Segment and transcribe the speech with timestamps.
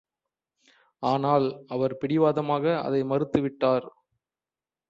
[1.03, 1.45] ஆனால்
[1.67, 3.87] அவர் பிடிவாதமாக அதை மறுத்து விட்டார்.